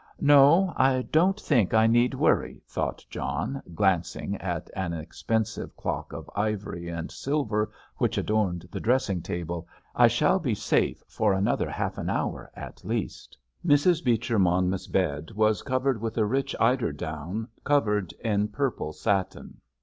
"No; 0.19 0.73
I 0.77 1.03
don't 1.11 1.39
think 1.39 1.75
I 1.75 1.85
need 1.85 2.15
worry," 2.15 2.63
thought 2.67 3.05
John, 3.07 3.61
glancing 3.75 4.35
at 4.37 4.67
an 4.75 4.93
expensive 4.93 5.77
clock 5.77 6.11
of 6.11 6.27
ivory 6.35 6.89
and 6.89 7.11
silver 7.11 7.69
which 7.97 8.17
adorned 8.17 8.67
the 8.71 8.79
dressing 8.79 9.21
table. 9.21 9.67
"I 9.95 10.07
shall 10.07 10.39
be 10.39 10.55
safe 10.55 11.03
for 11.07 11.33
another 11.33 11.69
half 11.69 11.99
an 11.99 12.09
hour 12.09 12.49
at 12.55 12.83
least." 12.83 13.37
Mrs. 13.63 14.03
Beecher 14.03 14.39
Monmouth's 14.39 14.87
bed 14.87 15.29
was 15.35 15.61
covered 15.61 16.01
with 16.01 16.17
a 16.17 16.25
rich 16.25 16.55
eiderdown 16.59 17.47
covered 17.63 18.11
in 18.21 18.47
purple 18.47 18.93
satin. 18.93 19.59